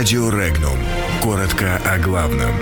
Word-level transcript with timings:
Радио 0.00 0.30
Регнум. 0.30 0.78
Коротко 1.22 1.76
о 1.84 1.98
главном. 1.98 2.52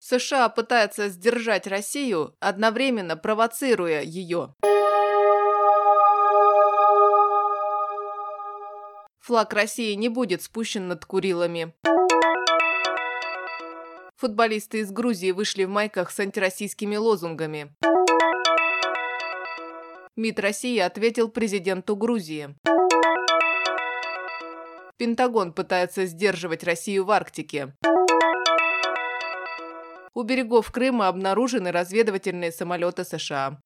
США 0.00 0.48
пытаются 0.48 1.08
сдержать 1.08 1.68
Россию, 1.68 2.34
одновременно 2.40 3.16
провоцируя 3.16 4.02
ее. 4.02 4.52
Флаг 9.20 9.52
России 9.52 9.94
не 9.94 10.08
будет 10.08 10.42
спущен 10.42 10.88
над 10.88 11.04
Курилами. 11.04 11.72
Футболисты 14.16 14.80
из 14.80 14.90
Грузии 14.90 15.30
вышли 15.30 15.62
в 15.62 15.68
майках 15.68 16.10
с 16.10 16.18
антироссийскими 16.18 16.96
лозунгами. 16.96 17.72
МИД 20.16 20.40
России 20.40 20.78
ответил 20.80 21.28
президенту 21.28 21.94
Грузии. 21.94 22.56
Пентагон 24.98 25.52
пытается 25.52 26.06
сдерживать 26.06 26.64
Россию 26.64 27.04
в 27.04 27.12
Арктике. 27.12 27.76
У 30.12 30.22
берегов 30.24 30.72
Крыма 30.72 31.06
обнаружены 31.06 31.70
разведывательные 31.70 32.50
самолеты 32.50 33.04
США. 33.04 33.60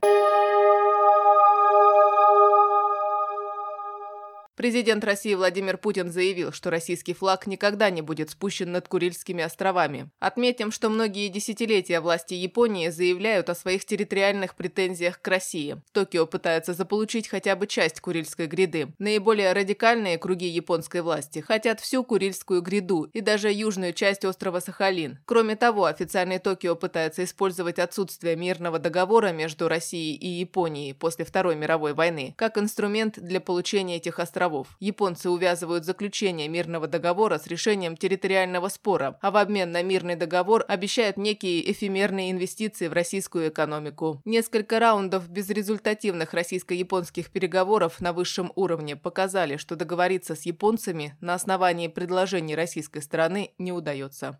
Президент 4.55 5.02
России 5.02 5.33
Владимир 5.34 5.79
Путин 5.79 6.12
заявил, 6.12 6.52
что 6.52 6.69
российский 6.69 7.15
флаг 7.15 7.47
никогда 7.47 7.88
не 7.88 8.02
будет 8.02 8.29
спущен 8.29 8.70
над 8.70 8.87
Курильскими 8.87 9.42
островами. 9.42 10.11
Отметим, 10.20 10.70
что 10.70 10.91
многие 10.91 11.28
десятилетия 11.28 12.01
власти 12.01 12.34
Японии 12.34 12.91
заявляют 12.91 13.48
о 13.48 13.55
своих 13.55 13.87
территориальных 13.87 14.55
претензиях 14.55 15.23
к 15.23 15.28
России. 15.28 15.80
Токио 15.92 16.27
пытается 16.27 16.75
заполучить 16.75 17.28
хотя 17.28 17.56
бы 17.56 17.66
часть 17.66 18.02
Курильской 18.02 18.47
гряды. 18.47 18.88
Наиболее 18.98 19.55
радикальные 19.55 20.19
круги 20.19 20.48
японской 20.48 21.00
власти 21.00 21.39
хотят 21.39 21.80
всю 21.80 22.05
Курильскую 22.05 22.61
гряду 22.61 23.05
и 23.05 23.23
даже 23.23 23.50
южную 23.50 23.95
часть 23.95 24.27
острова 24.27 24.61
Сахалин. 24.61 25.19
Кроме 25.25 25.56
того, 25.56 25.86
официальный 25.86 26.39
Токио 26.39 26.77
пытается 26.77 27.25
использовать 27.25 27.78
отсутствие 27.78 28.36
мирного 28.36 28.78
договора 28.78 29.33
между 29.33 29.67
Россией 29.67 30.14
и 30.14 30.28
Японией 30.28 30.92
после 30.92 31.25
Второй 31.25 31.56
мировой 31.56 31.95
войны 31.95 32.34
как 32.36 32.58
инструмент 32.58 33.19
для 33.19 33.41
получения 33.41 33.97
этих 33.97 34.19
островов 34.19 34.42
островов. 34.43 34.77
Японцы 34.81 35.31
увязывают 35.31 35.85
заключение 35.85 36.48
мирного 36.48 36.87
договора 36.89 37.39
с 37.39 37.47
решением 37.47 37.97
территориального 37.97 38.69
спора, 38.69 39.19
а 39.21 39.31
в 39.31 39.37
обмен 39.37 39.71
на 39.71 39.83
мирный 39.83 40.17
договор 40.17 40.65
обещают 40.69 41.17
некие 41.17 41.71
эфемерные 41.71 42.31
инвестиции 42.31 42.89
в 42.89 42.93
российскую 42.93 43.48
экономику. 43.48 44.20
Несколько 44.25 44.81
раундов 44.81 45.29
безрезультативных 45.29 46.35
российско-японских 46.35 47.31
переговоров 47.31 48.01
на 48.01 48.13
высшем 48.13 48.53
уровне 48.57 48.97
показали, 48.97 49.57
что 49.57 49.77
договориться 49.77 50.35
с 50.35 50.43
японцами 50.43 51.17
на 51.20 51.35
основании 51.35 51.89
предложений 51.89 52.57
российской 52.57 53.01
стороны 53.01 53.53
не 53.59 53.73
удается. 53.73 54.39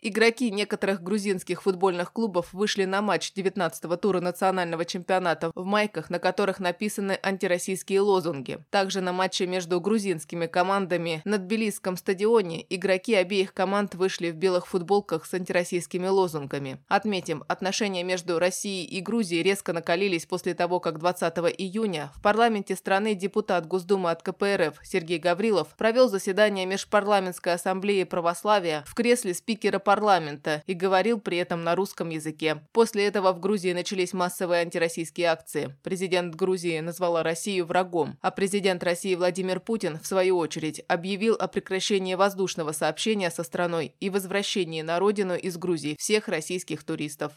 Игроки 0.00 0.52
некоторых 0.52 1.02
грузинских 1.02 1.62
футбольных 1.62 2.12
клубов 2.12 2.52
вышли 2.52 2.84
на 2.84 3.02
матч 3.02 3.32
19-го 3.34 3.96
тура 3.96 4.20
национального 4.20 4.84
чемпионата 4.84 5.50
в 5.56 5.64
майках, 5.64 6.08
на 6.08 6.20
которых 6.20 6.60
написаны 6.60 7.18
антироссийские 7.20 8.00
лозунги. 8.00 8.60
Также 8.70 9.00
на 9.00 9.12
матче 9.12 9.48
между 9.48 9.80
грузинскими 9.80 10.46
командами 10.46 11.20
на 11.24 11.38
Тбилисском 11.38 11.96
стадионе 11.96 12.64
игроки 12.70 13.12
обеих 13.12 13.52
команд 13.52 13.96
вышли 13.96 14.30
в 14.30 14.36
белых 14.36 14.68
футболках 14.68 15.26
с 15.26 15.34
антироссийскими 15.34 16.06
лозунгами. 16.06 16.78
Отметим, 16.86 17.42
отношения 17.48 18.04
между 18.04 18.38
Россией 18.38 18.84
и 18.84 19.00
Грузией 19.00 19.42
резко 19.42 19.72
накалились 19.72 20.26
после 20.26 20.54
того, 20.54 20.78
как 20.78 21.00
20 21.00 21.34
июня 21.58 22.12
в 22.14 22.22
парламенте 22.22 22.76
страны 22.76 23.16
депутат 23.16 23.66
Госдумы 23.66 24.12
от 24.12 24.22
КПРФ 24.22 24.78
Сергей 24.84 25.18
Гаврилов 25.18 25.74
провел 25.76 26.08
заседание 26.08 26.66
Межпарламентской 26.66 27.54
ассамблеи 27.54 28.04
православия 28.04 28.84
в 28.86 28.94
кресле 28.94 29.34
спикера 29.34 29.80
парламента 29.88 30.62
и 30.66 30.74
говорил 30.74 31.18
при 31.18 31.38
этом 31.38 31.64
на 31.64 31.74
русском 31.74 32.10
языке. 32.10 32.60
После 32.72 33.06
этого 33.06 33.32
в 33.32 33.40
Грузии 33.40 33.72
начались 33.72 34.12
массовые 34.12 34.60
антироссийские 34.60 35.28
акции. 35.28 35.74
Президент 35.82 36.34
Грузии 36.34 36.78
назвала 36.80 37.22
Россию 37.22 37.64
врагом, 37.64 38.18
а 38.20 38.30
президент 38.30 38.84
России 38.84 39.14
Владимир 39.14 39.60
Путин, 39.60 39.98
в 39.98 40.06
свою 40.06 40.36
очередь, 40.36 40.84
объявил 40.88 41.36
о 41.36 41.48
прекращении 41.48 42.16
воздушного 42.16 42.72
сообщения 42.72 43.30
со 43.30 43.42
страной 43.42 43.94
и 43.98 44.10
возвращении 44.10 44.82
на 44.82 44.98
родину 44.98 45.34
из 45.34 45.56
Грузии 45.56 45.96
всех 45.98 46.28
российских 46.28 46.84
туристов. 46.84 47.32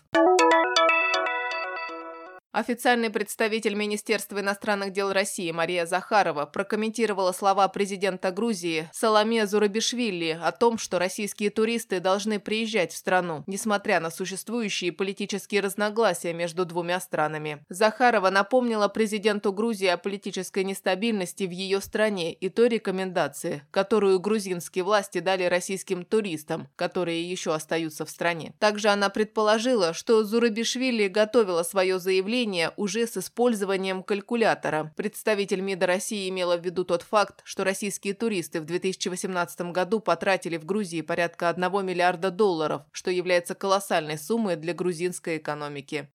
Официальный 2.54 3.10
представитель 3.10 3.76
Министерства 3.76 4.42
иностранных 4.42 4.92
дел 4.92 5.14
России 5.14 5.50
Мария 5.52 5.86
Захарова 5.86 6.46
прокомментировала 6.46 7.32
слова 7.32 7.66
президента 7.70 8.30
Грузии 8.32 8.90
Саламе 8.92 9.48
Зурабишвили 9.48 10.38
о 10.44 10.52
том, 10.52 10.78
что 10.78 11.00
российские 11.00 11.50
туристы 11.50 12.02
должны 12.02 12.42
приезжать 12.42 12.92
в 12.92 12.98
страну, 12.98 13.46
несмотря 13.48 14.02
на 14.02 14.10
существующие 14.10 14.92
политические 14.92 15.62
разногласия 15.62 16.34
между 16.34 16.66
двумя 16.66 17.00
странами. 17.00 17.64
Захарова 17.70 18.30
напомнила 18.30 18.90
президенту 18.90 19.54
Грузии 19.54 19.88
о 19.88 19.96
политической 19.96 20.66
нестабильности 20.66 21.46
в 21.46 21.52
ее 21.52 21.80
стране 21.80 22.34
и 22.34 22.50
той 22.50 22.68
рекомендации, 22.68 23.64
которую 23.72 24.20
грузинские 24.20 24.84
власти 24.84 25.20
дали 25.20 25.46
российским 25.46 26.04
туристам, 26.04 26.68
которые 26.76 27.24
еще 27.24 27.54
остаются 27.54 28.06
в 28.06 28.10
стране. 28.10 28.54
Также 28.60 28.90
она 28.90 29.08
предположила, 29.08 29.94
что 29.94 30.26
Зурабишвили 30.26 31.08
готовила 31.08 31.64
свое 31.64 31.98
заявление 31.98 32.41
управления 32.42 32.72
уже 32.76 33.06
с 33.06 33.18
использованием 33.18 34.02
калькулятора. 34.04 34.92
Представитель 34.96 35.62
МИДа 35.62 35.86
России 35.86 36.28
имела 36.30 36.58
в 36.58 36.66
виду 36.66 36.84
тот 36.84 37.04
факт, 37.04 37.42
что 37.44 37.64
российские 37.64 38.14
туристы 38.14 38.62
в 38.62 38.66
2018 38.66 39.62
году 39.72 40.00
потратили 40.00 40.58
в 40.58 40.66
Грузии 40.66 41.02
порядка 41.02 41.50
1 41.50 41.86
миллиарда 41.86 42.32
долларов, 42.32 42.82
что 42.92 43.12
является 43.12 43.54
колоссальной 43.54 44.18
суммой 44.18 44.56
для 44.56 44.74
грузинской 44.74 45.38
экономики. 45.38 46.10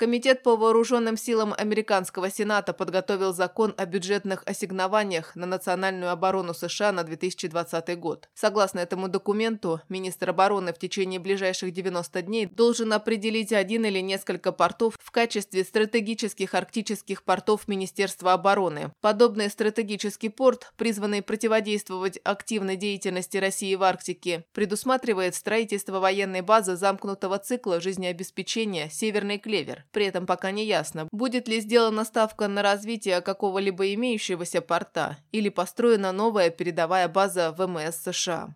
Комитет 0.00 0.42
по 0.42 0.56
вооруженным 0.56 1.18
силам 1.18 1.52
Американского 1.54 2.30
Сената 2.30 2.72
подготовил 2.72 3.34
закон 3.34 3.74
о 3.76 3.84
бюджетных 3.84 4.42
ассигнованиях 4.46 5.36
на 5.36 5.44
национальную 5.44 6.10
оборону 6.10 6.54
США 6.54 6.90
на 6.90 7.04
2020 7.04 7.98
год. 7.98 8.30
Согласно 8.32 8.78
этому 8.78 9.08
документу, 9.08 9.82
министр 9.90 10.30
обороны 10.30 10.72
в 10.72 10.78
течение 10.78 11.20
ближайших 11.20 11.74
90 11.74 12.22
дней 12.22 12.46
должен 12.46 12.94
определить 12.94 13.52
один 13.52 13.84
или 13.84 13.98
несколько 13.98 14.52
портов 14.52 14.94
в 14.98 15.10
качестве 15.10 15.64
стратегических 15.64 16.54
арктических 16.54 17.22
портов 17.22 17.68
Министерства 17.68 18.32
обороны. 18.32 18.92
Подобный 19.02 19.50
стратегический 19.50 20.30
порт, 20.30 20.72
призванный 20.78 21.20
противодействовать 21.20 22.18
активной 22.24 22.76
деятельности 22.76 23.36
России 23.36 23.74
в 23.74 23.82
Арктике, 23.82 24.46
предусматривает 24.54 25.34
строительство 25.34 26.00
военной 26.00 26.40
базы 26.40 26.76
замкнутого 26.76 27.38
цикла 27.38 27.82
жизнеобеспечения 27.82 28.88
«Северный 28.88 29.36
клевер», 29.36 29.84
при 29.92 30.06
этом 30.06 30.26
пока 30.26 30.50
не 30.50 30.64
ясно, 30.64 31.08
будет 31.12 31.48
ли 31.48 31.60
сделана 31.60 32.04
ставка 32.04 32.48
на 32.48 32.62
развитие 32.62 33.20
какого-либо 33.20 33.94
имеющегося 33.94 34.60
порта 34.60 35.18
или 35.32 35.48
построена 35.48 36.12
новая 36.12 36.50
передовая 36.50 37.08
база 37.08 37.52
ВМС 37.56 37.96
США. 37.96 38.54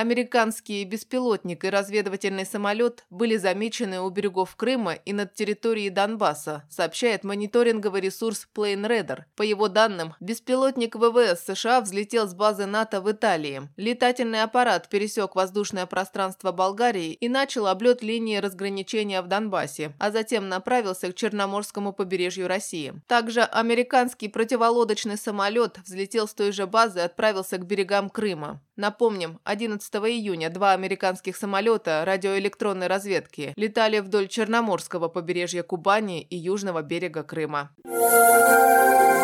Американский 0.00 0.82
беспилотник 0.84 1.62
и 1.62 1.68
разведывательный 1.68 2.46
самолет 2.46 3.04
были 3.10 3.36
замечены 3.36 4.00
у 4.00 4.08
берегов 4.08 4.56
Крыма 4.56 4.94
и 4.94 5.12
над 5.12 5.34
территорией 5.34 5.90
Донбасса, 5.90 6.64
сообщает 6.70 7.22
мониторинговый 7.22 8.00
ресурс 8.00 8.48
Plane 8.54 8.86
Radar. 8.86 9.24
По 9.36 9.42
его 9.42 9.68
данным, 9.68 10.14
беспилотник 10.18 10.96
ВВС 10.96 11.44
США 11.44 11.82
взлетел 11.82 12.26
с 12.26 12.32
базы 12.32 12.64
НАТО 12.64 13.02
в 13.02 13.12
Италии. 13.12 13.68
Летательный 13.76 14.42
аппарат 14.42 14.88
пересек 14.88 15.34
воздушное 15.34 15.84
пространство 15.84 16.50
Болгарии 16.50 17.12
и 17.12 17.28
начал 17.28 17.66
облет 17.66 18.02
линии 18.02 18.38
разграничения 18.38 19.20
в 19.20 19.26
Донбассе, 19.26 19.92
а 19.98 20.10
затем 20.10 20.48
направился 20.48 21.12
к 21.12 21.14
Черноморскому 21.14 21.92
побережью 21.92 22.48
России. 22.48 22.94
Также 23.06 23.42
американский 23.42 24.28
противолодочный 24.28 25.18
самолет 25.18 25.78
взлетел 25.84 26.26
с 26.26 26.32
той 26.32 26.52
же 26.52 26.66
базы 26.66 27.00
и 27.00 27.02
отправился 27.02 27.58
к 27.58 27.66
берегам 27.66 28.08
Крыма. 28.08 28.62
Напомним, 28.80 29.40
11 29.44 29.94
июня 29.96 30.48
два 30.48 30.72
американских 30.72 31.36
самолета 31.36 32.02
радиоэлектронной 32.06 32.86
разведки 32.86 33.52
летали 33.56 33.98
вдоль 33.98 34.26
Черноморского 34.26 35.08
побережья 35.08 35.62
Кубани 35.62 36.22
и 36.22 36.36
южного 36.38 36.80
берега 36.80 37.22
Крыма. 37.22 37.72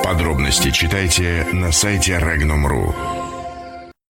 Подробности 0.05 0.71
читайте 0.73 1.47
на 1.55 1.73
сайте 1.73 2.19
Regnum.ru. 2.19 3.16